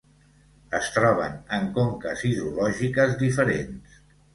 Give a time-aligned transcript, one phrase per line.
[0.77, 4.07] Es troben en conques hidrològiques diferents.